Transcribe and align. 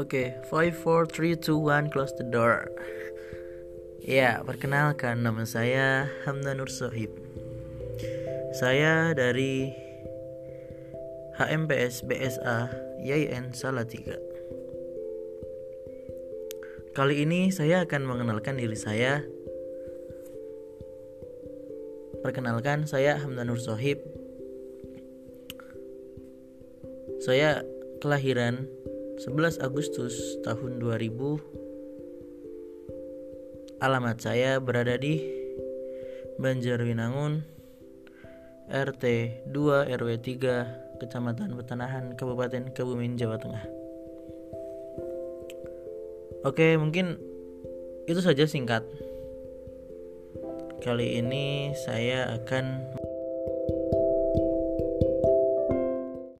Oke, 0.00 0.40
okay, 0.40 0.40
5 0.48 0.72
4 0.72 1.04
3 1.04 1.36
2 1.36 1.52
1 1.92 1.92
close 1.92 2.16
the 2.16 2.24
door. 2.24 2.64
Ya, 4.00 4.40
perkenalkan 4.40 5.20
nama 5.20 5.44
saya 5.44 6.08
Hamdan 6.24 6.64
Nur 6.64 6.72
Sohib. 6.72 7.12
Saya 8.56 9.12
dari 9.12 9.68
HMPS 11.36 12.08
BSA 12.08 12.72
YIN 13.04 13.52
Salatiga. 13.52 14.16
Kali 16.96 17.28
ini 17.28 17.52
saya 17.52 17.84
akan 17.84 18.08
mengenalkan 18.08 18.56
diri 18.56 18.78
saya. 18.80 19.20
Perkenalkan, 22.24 22.88
saya 22.88 23.20
Hamdan 23.20 23.44
Nur 23.52 23.60
Sohib. 23.60 23.98
Saya 27.22 27.60
kelahiran 28.02 28.66
11 29.20 29.60
Agustus 29.60 30.14
tahun 30.40 30.80
2000 30.80 31.36
Alamat 33.84 34.16
saya 34.22 34.56
berada 34.62 34.94
di 34.96 35.20
Banjarwinangun 36.40 37.44
RT 38.72 39.04
2 39.52 39.92
RW 40.00 40.10
3 40.22 41.02
Kecamatan 41.02 41.52
Petanahan 41.58 42.04
Kabupaten 42.16 42.72
Kebumen 42.72 43.18
Jawa 43.20 43.36
Tengah 43.36 43.64
Oke 46.48 46.78
mungkin 46.80 47.18
itu 48.08 48.20
saja 48.24 48.46
singkat 48.48 48.86
Kali 50.80 51.20
ini 51.20 51.74
saya 51.86 52.32
akan 52.38 53.10